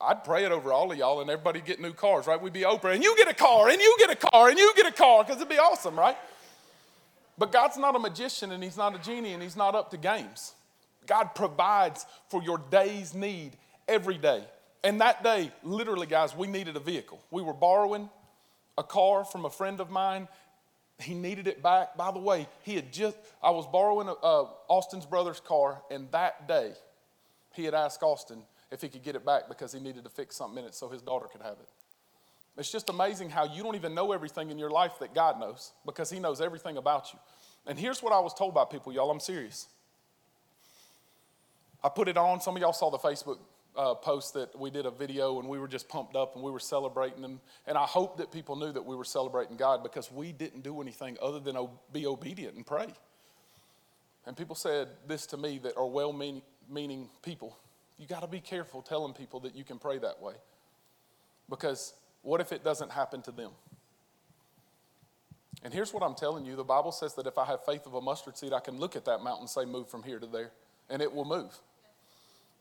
[0.00, 2.40] I'd pray it over all of y'all and everybody get new cars, right?
[2.42, 4.72] We'd be Oprah, and you get a car, and you get a car, and you
[4.74, 6.16] get a car, because it'd be awesome, right?
[7.38, 9.96] But God's not a magician, and He's not a genie, and He's not up to
[9.96, 10.54] games.
[11.06, 13.56] God provides for your day's need
[13.88, 14.44] every day.
[14.82, 17.20] And that day, literally, guys, we needed a vehicle.
[17.30, 18.10] We were borrowing
[18.76, 20.28] a car from a friend of mine.
[20.98, 21.96] He needed it back.
[21.96, 26.10] By the way, he had just, I was borrowing a, uh, Austin's brother's car, and
[26.12, 26.72] that day,
[27.54, 30.36] he had asked Austin if he could get it back because he needed to fix
[30.36, 31.68] something in it so his daughter could have it.
[32.56, 35.72] It's just amazing how you don't even know everything in your life that God knows
[35.84, 37.18] because he knows everything about you.
[37.66, 39.66] And here's what I was told by people, y'all, I'm serious.
[41.84, 42.40] I put it on.
[42.40, 43.38] Some of y'all saw the Facebook
[43.76, 46.50] uh, post that we did a video and we were just pumped up and we
[46.50, 47.24] were celebrating.
[47.24, 50.62] And, and I hope that people knew that we were celebrating God because we didn't
[50.62, 51.56] do anything other than
[51.92, 52.86] be obedient and pray.
[54.26, 57.58] And people said this to me that are well meaning people.
[57.98, 60.34] You got to be careful telling people that you can pray that way.
[61.50, 61.92] Because
[62.22, 63.50] what if it doesn't happen to them?
[65.62, 67.94] And here's what I'm telling you the Bible says that if I have faith of
[67.94, 70.26] a mustard seed, I can look at that mountain and say, Move from here to
[70.26, 70.52] there,
[70.88, 71.58] and it will move.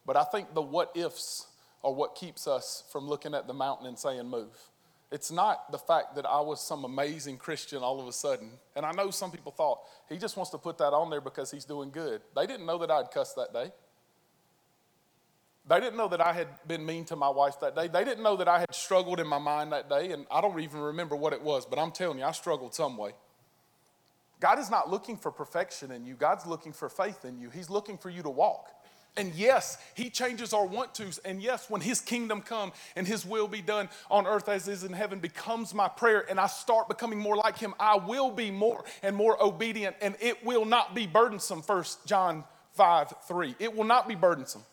[0.05, 1.47] But I think the what ifs
[1.83, 4.57] are what keeps us from looking at the mountain and saying, move.
[5.11, 8.49] It's not the fact that I was some amazing Christian all of a sudden.
[8.75, 11.51] And I know some people thought, he just wants to put that on there because
[11.51, 12.21] he's doing good.
[12.35, 13.71] They didn't know that I'd cussed that day.
[15.67, 17.87] They didn't know that I had been mean to my wife that day.
[17.87, 20.11] They didn't know that I had struggled in my mind that day.
[20.11, 22.97] And I don't even remember what it was, but I'm telling you, I struggled some
[22.97, 23.11] way.
[24.39, 27.49] God is not looking for perfection in you, God's looking for faith in you.
[27.49, 28.71] He's looking for you to walk.
[29.15, 31.19] And yes, he changes our want tos.
[31.19, 34.83] And yes, when his kingdom come and his will be done on earth as is
[34.83, 38.49] in heaven becomes my prayer and I start becoming more like him, I will be
[38.49, 41.61] more and more obedient and it will not be burdensome.
[41.61, 43.55] First John 5 3.
[43.59, 44.63] It will not be burdensome.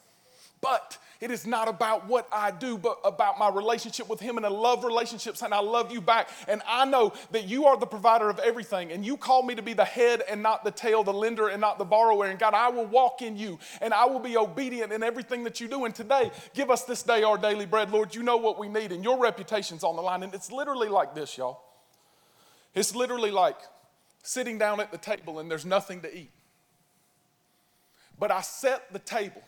[0.60, 4.44] But it is not about what I do, but about my relationship with Him and
[4.44, 6.28] a love relationships, and I love you back.
[6.48, 9.62] And I know that you are the provider of everything, and you call me to
[9.62, 12.26] be the head and not the tail, the lender and not the borrower.
[12.26, 15.60] And God, I will walk in you, and I will be obedient in everything that
[15.60, 15.84] you do.
[15.84, 18.14] And today, give us this day our daily bread, Lord.
[18.14, 20.22] You know what we need, and your reputation's on the line.
[20.22, 21.62] And it's literally like this, y'all.
[22.74, 23.56] It's literally like
[24.22, 26.30] sitting down at the table and there's nothing to eat.
[28.18, 29.42] But I set the table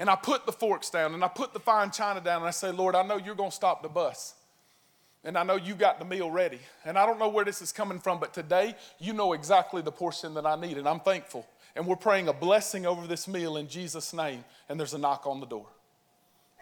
[0.00, 2.52] and I put the forks down and I put the fine china down and I
[2.52, 4.34] say, Lord, I know you're going to stop the bus.
[5.22, 6.58] And I know you got the meal ready.
[6.86, 9.92] And I don't know where this is coming from, but today you know exactly the
[9.92, 10.78] portion that I need.
[10.78, 11.46] And I'm thankful.
[11.76, 14.42] And we're praying a blessing over this meal in Jesus' name.
[14.70, 15.66] And there's a knock on the door.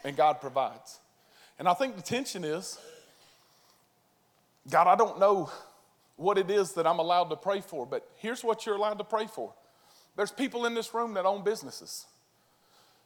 [0.03, 0.99] And God provides.
[1.61, 2.77] And I think the tension is
[4.69, 5.49] God, I don't know
[6.17, 9.05] what it is that I'm allowed to pray for, but here's what you're allowed to
[9.05, 9.55] pray for.
[10.17, 12.05] There's people in this room that own businesses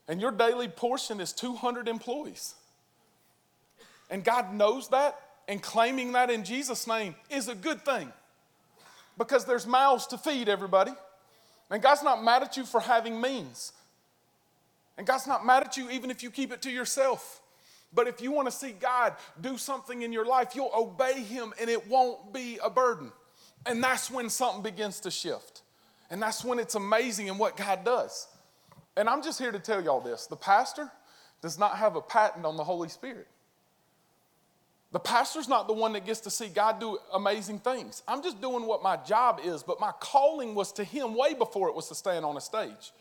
[0.09, 2.55] and your daily portion is 200 employees.
[4.11, 8.13] And God knows that, and claiming that in Jesus' name is a good thing
[9.19, 10.93] because there's mouths to feed everybody.
[11.71, 13.73] And God's not mad at you for having means.
[14.99, 17.41] And God's not mad at you even if you keep it to yourself.
[17.95, 21.53] But if you want to see God do something in your life, you'll obey Him
[21.61, 23.13] and it won't be a burden.
[23.67, 25.63] And that's when something begins to shift.
[26.11, 28.29] And that's when it's amazing in what God does.
[28.97, 30.91] And I'm just here to tell y'all this the pastor
[31.41, 33.27] does not have a patent on the Holy Spirit.
[34.93, 38.03] The pastor's not the one that gets to see God do amazing things.
[38.07, 41.69] I'm just doing what my job is, but my calling was to Him way before
[41.69, 42.93] it was to stand on a stage.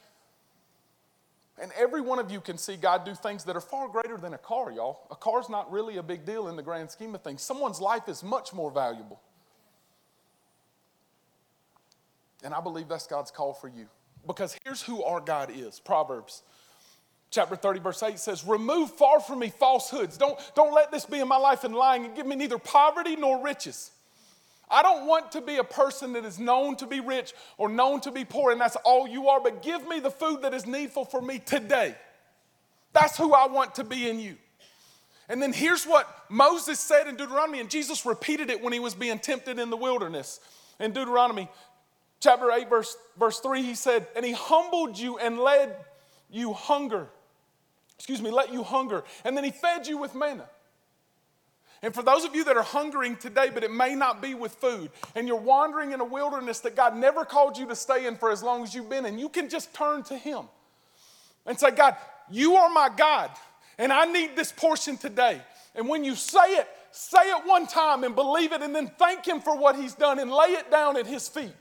[1.62, 4.34] And every one of you can see God do things that are far greater than
[4.34, 5.02] a car, y'all.
[5.12, 7.42] A car's not really a big deal in the grand scheme of things.
[7.42, 9.22] Someone's life is much more valuable.
[12.44, 13.88] And I believe that's God's call for you.
[14.26, 16.44] Because here's who our God is Proverbs
[17.32, 20.18] chapter 30, verse 8 says, Remove far from me falsehoods.
[20.18, 23.16] Don't, don't let this be in my life and lying and give me neither poverty
[23.16, 23.92] nor riches.
[24.70, 28.00] I don't want to be a person that is known to be rich or known
[28.02, 30.66] to be poor, and that's all you are, but give me the food that is
[30.66, 31.96] needful for me today.
[32.94, 34.36] That's who I want to be in you.
[35.28, 38.94] And then here's what Moses said in Deuteronomy, and Jesus repeated it when he was
[38.94, 40.40] being tempted in the wilderness.
[40.80, 41.50] In Deuteronomy
[42.22, 45.76] chapter 8, verse, verse 3, he said, And he humbled you and led
[46.30, 47.08] you hunger.
[47.98, 49.04] Excuse me, let you hunger.
[49.26, 50.48] And then he fed you with manna.
[51.84, 54.54] And for those of you that are hungering today, but it may not be with
[54.54, 58.18] food, and you're wandering in a wilderness that God never called you to stay in
[58.18, 60.46] for as long as you've been in, you can just turn to Him
[61.46, 61.96] and say, God,
[62.30, 63.32] you are my God,
[63.80, 65.42] and I need this portion today.
[65.74, 69.28] And when you say it, say it one time and believe it, and then thank
[69.28, 71.54] Him for what He's done and lay it down at His feet,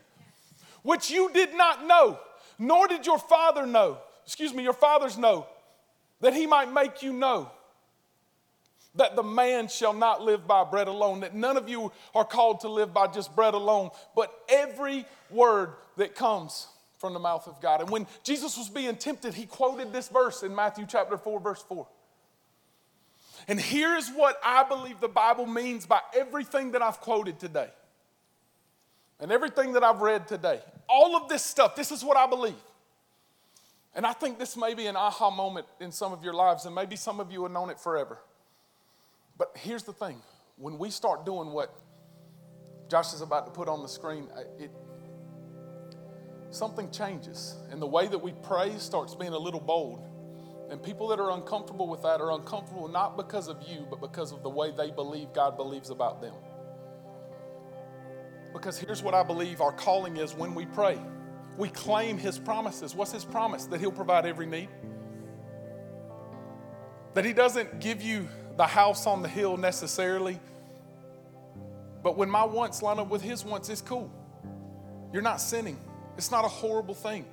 [0.83, 2.19] which you did not know,
[2.57, 5.47] nor did your father know, excuse me, your fathers know,
[6.21, 7.51] that He might make you know
[8.95, 12.61] that the man shall not live by bread alone, that none of you are called
[12.61, 16.67] to live by just bread alone, but every word that comes
[16.97, 17.81] from the mouth of God.
[17.81, 21.63] And when Jesus was being tempted, he quoted this verse in Matthew chapter 4, verse
[21.67, 21.87] 4.
[23.47, 27.69] And here's what I believe the Bible means by everything that I've quoted today
[29.21, 30.59] and everything that I've read today.
[30.89, 32.55] All of this stuff, this is what I believe.
[33.93, 36.73] And I think this may be an aha moment in some of your lives, and
[36.73, 38.17] maybe some of you have known it forever.
[39.37, 40.21] But here's the thing
[40.57, 41.73] when we start doing what
[42.89, 44.27] Josh is about to put on the screen,
[44.59, 44.71] it,
[46.49, 47.55] something changes.
[47.71, 50.07] And the way that we pray starts being a little bold.
[50.69, 54.31] And people that are uncomfortable with that are uncomfortable not because of you, but because
[54.31, 56.33] of the way they believe God believes about them.
[58.53, 60.99] Because here's what I believe our calling is when we pray
[61.57, 62.95] we claim His promises.
[62.95, 63.65] What's His promise?
[63.65, 64.69] That He'll provide every need.
[67.13, 70.39] That He doesn't give you the house on the hill necessarily.
[72.03, 74.11] But when my wants line up with his wants, it's cool.
[75.13, 75.79] You're not sinning,
[76.17, 77.25] it's not a horrible thing.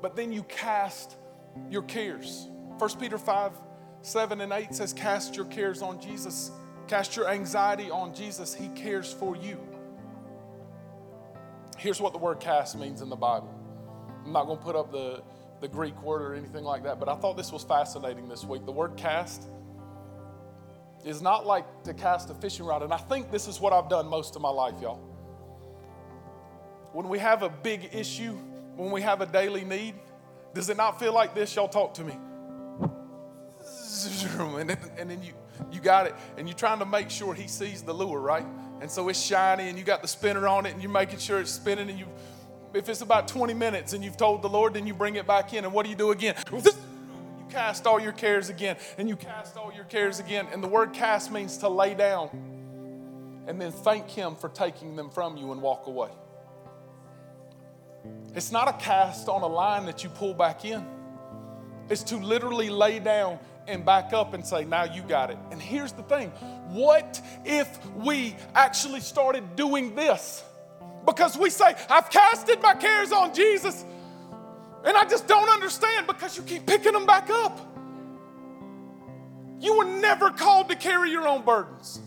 [0.00, 1.16] But then you cast
[1.70, 2.48] your cares.
[2.78, 3.52] 1 Peter 5
[4.00, 6.52] 7 and 8 says, Cast your cares on Jesus.
[6.88, 8.54] Cast your anxiety on Jesus.
[8.54, 9.58] He cares for you.
[11.76, 13.54] Here's what the word cast means in the Bible.
[14.24, 15.22] I'm not going to put up the
[15.60, 18.64] the Greek word or anything like that, but I thought this was fascinating this week.
[18.64, 19.48] The word cast
[21.04, 23.88] is not like to cast a fishing rod, and I think this is what I've
[23.88, 25.00] done most of my life, y'all.
[26.92, 28.32] When we have a big issue,
[28.76, 29.94] when we have a daily need,
[30.54, 31.54] does it not feel like this?
[31.54, 32.16] Y'all talk to me.
[34.38, 35.32] And then, and then you,
[35.72, 38.46] you got it, and you're trying to make sure he sees the lure, right?
[38.80, 41.40] And so it's shiny, and you got the spinner on it, and you're making sure
[41.40, 42.06] it's spinning, and you
[42.74, 45.54] if it's about 20 minutes and you've told the Lord, then you bring it back
[45.54, 45.64] in.
[45.64, 46.34] And what do you do again?
[46.52, 50.46] You cast all your cares again, and you cast all your cares again.
[50.52, 52.28] And the word cast means to lay down
[53.46, 56.10] and then thank Him for taking them from you and walk away.
[58.34, 60.86] It's not a cast on a line that you pull back in,
[61.88, 65.38] it's to literally lay down and back up and say, Now you got it.
[65.50, 66.30] And here's the thing
[66.70, 70.42] what if we actually started doing this?
[71.08, 73.84] because we say, I've casted my cares on Jesus.
[74.84, 77.58] And I just don't understand because you keep picking them back up.
[79.58, 82.00] You were never called to carry your own burdens.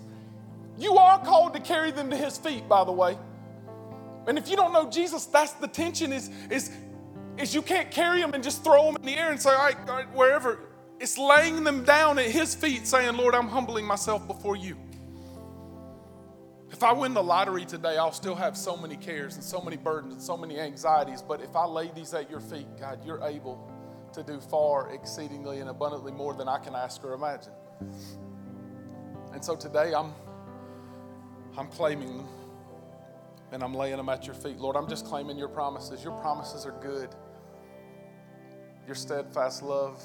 [0.78, 3.18] You are called to carry them to his feet, by the way.
[4.28, 6.72] And if you don't know Jesus, that's the tension is, is,
[7.38, 9.66] is you can't carry them and just throw them in the air and say, all
[9.66, 10.60] right, all right, wherever.
[11.02, 14.78] It's laying them down at his feet, saying, Lord, I'm humbling myself before you.
[16.70, 19.78] If I win the lottery today, I'll still have so many cares and so many
[19.78, 21.24] burdens and so many anxieties.
[21.24, 23.68] But if I lay these at your feet, God, you're able
[24.14, 27.54] to do far exceedingly and abundantly more than I can ask or imagine.
[29.34, 30.14] And so today I'm
[31.58, 32.28] I'm claiming them
[33.52, 34.58] and I'm laying them at your feet.
[34.60, 36.04] Lord, I'm just claiming your promises.
[36.04, 37.10] Your promises are good.
[38.86, 40.00] Your steadfast love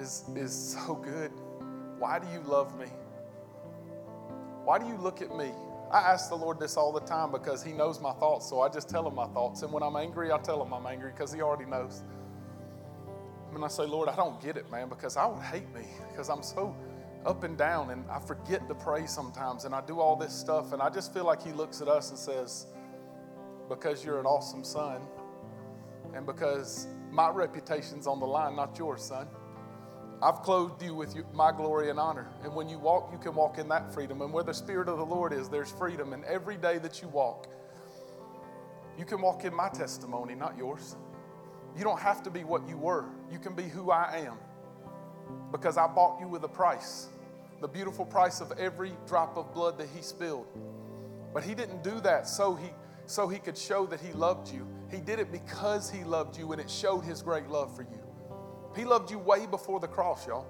[0.00, 1.32] is, is so good.
[1.98, 2.86] Why do you love me?
[4.64, 5.50] Why do you look at me?
[5.90, 8.68] I ask the Lord this all the time because He knows my thoughts, so I
[8.68, 9.62] just tell Him my thoughts.
[9.62, 12.02] And when I'm angry, I tell Him I'm angry because He already knows.
[13.54, 16.28] And I say, Lord, I don't get it, man, because I would hate me because
[16.28, 16.76] I'm so
[17.26, 20.72] up and down and I forget to pray sometimes and I do all this stuff.
[20.72, 22.66] And I just feel like He looks at us and says,
[23.68, 25.00] Because you're an awesome son
[26.14, 29.28] and because my reputation's on the line, not yours, son.
[30.22, 32.28] I've clothed you with my glory and honor.
[32.42, 34.22] And when you walk, you can walk in that freedom.
[34.22, 36.12] And where the Spirit of the Lord is, there's freedom.
[36.12, 37.48] And every day that you walk,
[38.98, 40.96] you can walk in my testimony, not yours.
[41.76, 43.06] You don't have to be what you were.
[43.30, 44.38] You can be who I am
[45.52, 47.08] because I bought you with a price
[47.60, 50.46] the beautiful price of every drop of blood that He spilled.
[51.34, 52.70] But He didn't do that so He,
[53.06, 54.66] so he could show that He loved you.
[54.90, 58.07] He did it because He loved you and it showed His great love for you.
[58.78, 60.46] He loved you way before the cross, y'all.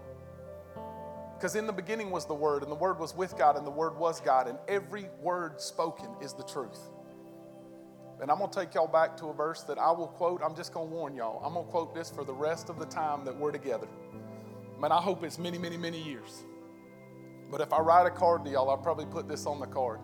[1.34, 3.70] Because in the beginning was the Word, and the Word was with God, and the
[3.70, 6.78] Word was God, and every word spoken is the truth.
[8.20, 10.42] And I'm going to take y'all back to a verse that I will quote.
[10.44, 11.42] I'm just going to warn y'all.
[11.42, 13.86] I'm going to quote this for the rest of the time that we're together.
[14.78, 16.44] Man, I hope it's many, many, many years.
[17.50, 20.00] But if I write a card to y'all, I'll probably put this on the card.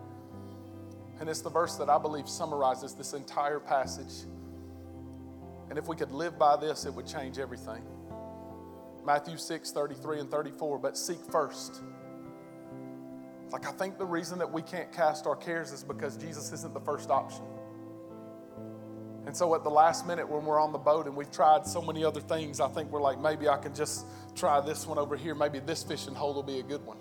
[1.19, 4.25] And it's the verse that I believe summarizes this entire passage.
[5.69, 7.83] And if we could live by this, it would change everything.
[9.05, 11.81] Matthew 6, 33 and 34, but seek first.
[13.51, 16.73] Like, I think the reason that we can't cast our cares is because Jesus isn't
[16.73, 17.43] the first option.
[19.25, 21.81] And so at the last minute, when we're on the boat and we've tried so
[21.81, 25.15] many other things, I think we're like, maybe I can just try this one over
[25.15, 25.33] here.
[25.33, 26.97] Maybe this fishing hole will be a good one.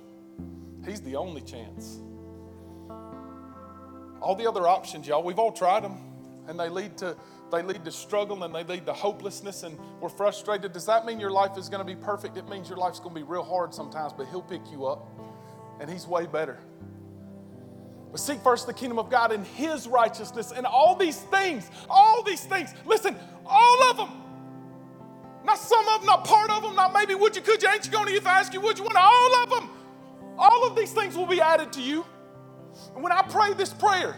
[0.86, 2.00] He's the only chance.
[4.20, 5.98] All the other options, y'all, we've all tried them,
[6.48, 7.16] and they lead to
[7.54, 10.72] they lead to struggle and they lead to hopelessness and we're frustrated.
[10.72, 12.36] Does that mean your life is going to be perfect?
[12.36, 15.08] It means your life's going to be real hard sometimes, but He'll pick you up
[15.80, 16.58] and He's way better.
[18.10, 22.22] But seek first the kingdom of God and His righteousness and all these things, all
[22.22, 24.22] these things, listen, all of them.
[25.44, 27.84] Not some of them, not part of them, not maybe would you, could you, ain't
[27.84, 29.70] you going to if I ask you, would you want all of them?
[30.38, 32.04] All of these things will be added to you.
[32.94, 34.16] And when I pray this prayer,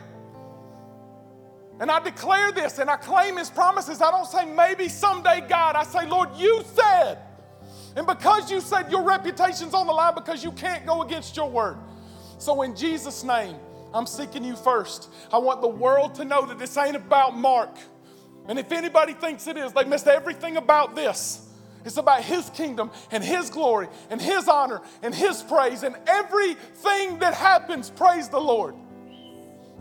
[1.79, 4.01] and I declare this and I claim his promises.
[4.01, 5.77] I don't say maybe someday, God.
[5.77, 7.19] I say, Lord, you said.
[7.97, 11.51] And because you said your reputation's on the line because you can't go against your
[11.51, 11.77] word.
[12.39, 13.57] So in Jesus' name,
[13.93, 15.09] I'm seeking you first.
[15.33, 17.77] I want the world to know that this ain't about Mark.
[18.49, 21.43] And if anybody thinks it is, they missed everything about this.
[21.85, 27.19] It's about His kingdom and His glory and His honor and His praise and everything
[27.21, 28.75] that happens, praise the Lord.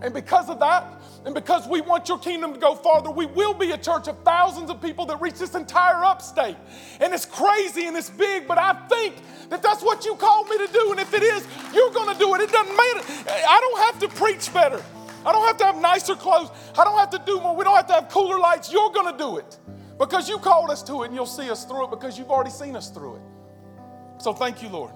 [0.01, 3.55] And because of that, and because we want your kingdom to go farther, we will
[3.55, 6.55] be a church of thousands of people that reach this entire upstate.
[6.99, 9.15] And it's crazy and it's big, but I think
[9.49, 10.91] that that's what you called me to do.
[10.91, 12.41] And if it is, you're going to do it.
[12.41, 13.31] It doesn't matter.
[13.49, 14.83] I don't have to preach better.
[15.25, 16.51] I don't have to have nicer clothes.
[16.77, 17.55] I don't have to do more.
[17.55, 18.71] We don't have to have cooler lights.
[18.71, 19.57] You're going to do it
[19.97, 22.51] because you called us to it and you'll see us through it because you've already
[22.51, 23.21] seen us through it.
[24.19, 24.93] So thank you, Lord.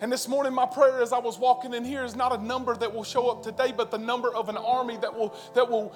[0.00, 2.74] And this morning, my prayer as I was walking in here is not a number
[2.74, 5.94] that will show up today, but the number of an army that will, that will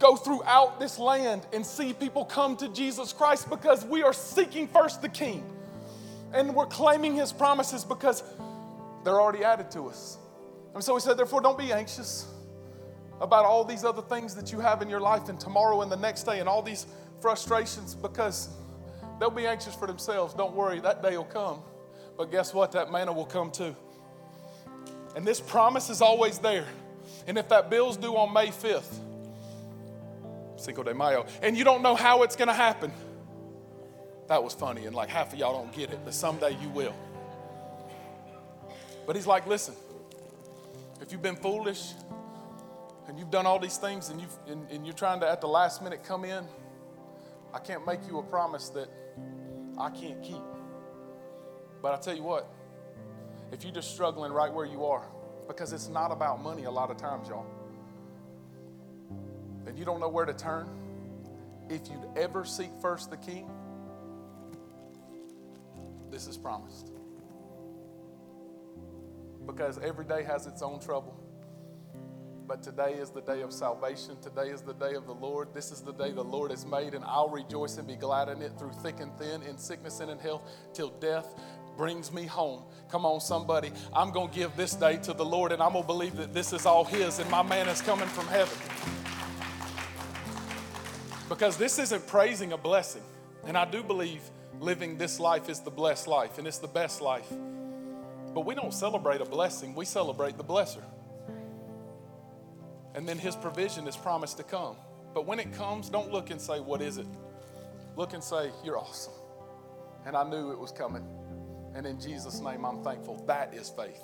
[0.00, 4.66] go throughout this land and see people come to Jesus Christ because we are seeking
[4.66, 5.48] first the King.
[6.32, 8.24] And we're claiming his promises because
[9.04, 10.18] they're already added to us.
[10.74, 12.26] And so he said, therefore, don't be anxious
[13.20, 15.96] about all these other things that you have in your life and tomorrow and the
[15.96, 16.86] next day and all these
[17.20, 18.48] frustrations because
[19.20, 20.34] they'll be anxious for themselves.
[20.34, 21.62] Don't worry, that day will come.
[22.16, 22.72] But guess what?
[22.72, 23.74] That manna will come too.
[25.16, 26.66] And this promise is always there.
[27.26, 28.98] And if that bill's due on May 5th,
[30.56, 32.92] Cinco de Mayo, and you don't know how it's going to happen,
[34.28, 34.86] that was funny.
[34.86, 36.94] And like half of y'all don't get it, but someday you will.
[39.06, 39.74] But he's like, listen,
[41.00, 41.92] if you've been foolish
[43.06, 45.48] and you've done all these things and, you've, and, and you're trying to at the
[45.48, 46.44] last minute come in,
[47.52, 48.88] I can't make you a promise that
[49.78, 50.40] I can't keep.
[51.84, 52.50] But I tell you what,
[53.52, 55.06] if you're just struggling right where you are,
[55.46, 57.44] because it's not about money a lot of times, y'all,
[59.66, 60.66] and you don't know where to turn,
[61.68, 63.50] if you'd ever seek first the King,
[66.10, 66.90] this is promised.
[69.44, 71.20] Because every day has its own trouble.
[72.46, 74.20] But today is the day of salvation.
[74.20, 75.54] Today is the day of the Lord.
[75.54, 78.42] This is the day the Lord has made, and I'll rejoice and be glad in
[78.42, 80.42] it through thick and thin, in sickness and in health,
[80.74, 81.34] till death
[81.76, 82.62] brings me home.
[82.90, 83.72] Come on, somebody.
[83.92, 86.32] I'm going to give this day to the Lord and I'm going to believe that
[86.32, 88.56] this is all His and my man is coming from heaven.
[91.28, 93.02] Because this isn't praising a blessing.
[93.46, 94.22] And I do believe
[94.60, 97.30] living this life is the blessed life and it's the best life.
[98.34, 100.82] But we don't celebrate a blessing, we celebrate the blesser.
[102.94, 104.76] And then his provision is promised to come.
[105.12, 107.06] But when it comes, don't look and say, What is it?
[107.96, 109.12] Look and say, You're awesome.
[110.06, 111.06] And I knew it was coming.
[111.74, 113.22] And in Jesus' name, I'm thankful.
[113.26, 114.00] That is faith.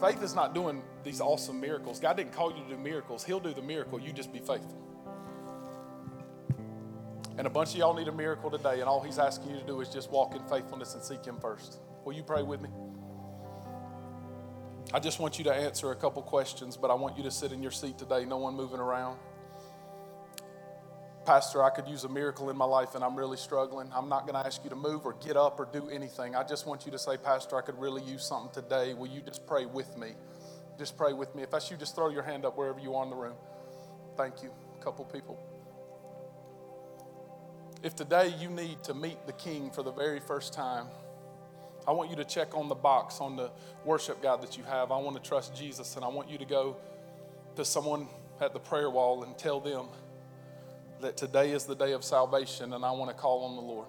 [0.00, 2.00] Faith is not doing these awesome miracles.
[2.00, 4.00] God didn't call you to do miracles, He'll do the miracle.
[4.00, 4.76] You just be faithful.
[7.38, 9.66] And a bunch of y'all need a miracle today, and all He's asking you to
[9.66, 11.78] do is just walk in faithfulness and seek Him first.
[12.04, 12.68] Will you pray with me?
[14.92, 17.52] I just want you to answer a couple questions, but I want you to sit
[17.52, 19.18] in your seat today, no one moving around.
[21.30, 23.88] Pastor, I could use a miracle in my life and I'm really struggling.
[23.94, 26.34] I'm not going to ask you to move or get up or do anything.
[26.34, 28.94] I just want you to say, Pastor, I could really use something today.
[28.94, 30.14] Will you just pray with me?
[30.76, 31.44] Just pray with me.
[31.44, 33.36] If that's you, just throw your hand up wherever you are in the room.
[34.16, 34.50] Thank you.
[34.80, 35.38] A couple people.
[37.84, 40.88] If today you need to meet the King for the very first time,
[41.86, 43.52] I want you to check on the box on the
[43.84, 44.90] worship guide that you have.
[44.90, 46.76] I want to trust Jesus, and I want you to go
[47.54, 48.08] to someone
[48.40, 49.86] at the prayer wall and tell them
[51.00, 53.88] that today is the day of salvation, and I want to call on the Lord.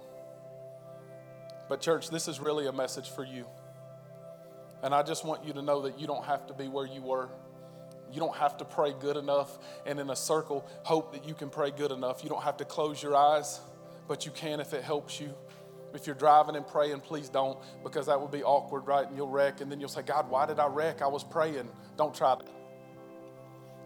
[1.69, 3.45] But, church, this is really a message for you.
[4.83, 7.01] And I just want you to know that you don't have to be where you
[7.01, 7.29] were.
[8.11, 11.49] You don't have to pray good enough and in a circle hope that you can
[11.49, 12.23] pray good enough.
[12.23, 13.61] You don't have to close your eyes,
[14.07, 15.33] but you can if it helps you.
[15.93, 19.07] If you're driving and praying, please don't, because that would be awkward, right?
[19.07, 21.01] And you'll wreck, and then you'll say, God, why did I wreck?
[21.01, 21.69] I was praying.
[21.97, 22.47] Don't try that.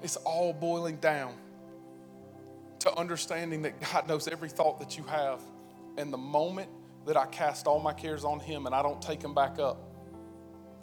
[0.01, 1.36] It's all boiling down
[2.86, 5.41] to understanding that God knows every thought that you have.
[5.97, 6.69] And the moment
[7.05, 9.91] that I cast all my cares on Him and I don't take them back up,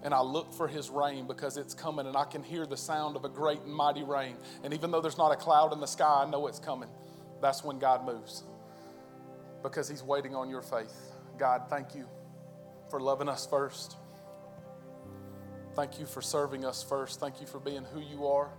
[0.03, 3.15] and I look for His rain because it's coming, and I can hear the sound
[3.15, 4.37] of a great and mighty rain.
[4.65, 6.89] And even though there's not a cloud in the sky, I know it's coming.
[7.41, 8.43] That's when God moves
[9.63, 11.13] because He's waiting on your faith.
[11.39, 12.07] God, thank you
[12.91, 13.97] for loving us first.
[15.75, 17.21] Thank you for serving us first.
[17.21, 18.51] Thank you for being who you are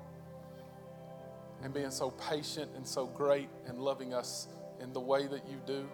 [1.63, 4.47] and being so patient and so great and loving us
[4.81, 5.87] in the way that you do.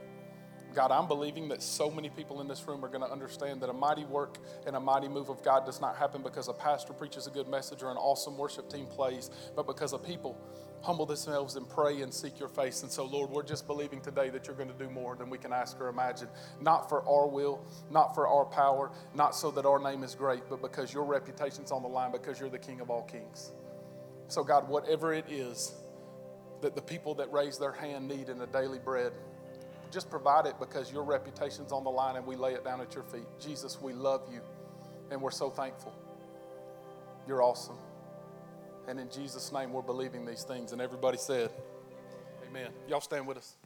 [0.74, 3.70] God, I'm believing that so many people in this room are going to understand that
[3.70, 6.94] a mighty work and a mighty move of God does not happen because a pastor
[6.94, 10.38] preaches a good message or an awesome worship team plays, but because a people
[10.82, 12.84] humble themselves and pray and seek your face.
[12.84, 15.38] And so, Lord, we're just believing today that you're going to do more than we
[15.38, 16.28] can ask or imagine.
[16.62, 20.44] Not for our will, not for our power, not so that our name is great,
[20.50, 23.52] but because your reputation's on the line, because you're the King of all kings.
[24.30, 25.74] So, God, whatever it is
[26.62, 29.12] that the people that raise their hand need in a daily bread,
[29.92, 32.94] just provide it because your reputation's on the line and we lay it down at
[32.94, 33.26] your feet.
[33.40, 34.42] Jesus, we love you
[35.10, 35.94] and we're so thankful.
[37.28, 37.78] You're awesome.
[38.88, 40.72] And in Jesus' name, we're believing these things.
[40.72, 41.50] And everybody said,
[42.48, 42.70] Amen.
[42.88, 43.59] Y'all stand with us.